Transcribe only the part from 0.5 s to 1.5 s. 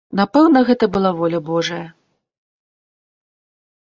гэта была воля